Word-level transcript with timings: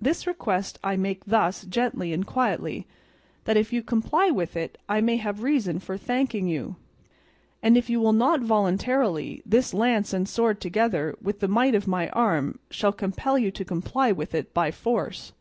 This 0.00 0.28
request 0.28 0.78
I 0.84 0.94
make 0.94 1.24
thus 1.24 1.64
gently 1.64 2.12
and 2.12 2.24
quietly, 2.24 2.86
that, 3.46 3.56
if 3.56 3.72
you 3.72 3.82
comply 3.82 4.30
with 4.30 4.54
it, 4.56 4.78
I 4.88 5.00
may 5.00 5.16
have 5.16 5.42
reason 5.42 5.80
for 5.80 5.98
thanking 5.98 6.46
you; 6.46 6.76
and, 7.64 7.76
if 7.76 7.90
you 7.90 7.98
will 8.00 8.12
not 8.12 8.42
voluntarily, 8.42 9.42
this 9.44 9.74
lance 9.74 10.12
and 10.12 10.28
sword 10.28 10.60
together 10.60 11.16
with 11.20 11.40
the 11.40 11.48
might 11.48 11.74
of 11.74 11.88
my 11.88 12.08
arm 12.10 12.60
shall 12.70 12.92
compel 12.92 13.36
you 13.36 13.50
to 13.50 13.64
comply 13.64 14.12
with 14.12 14.36
it 14.36 14.54
by 14.54 14.70
force." 14.70 15.32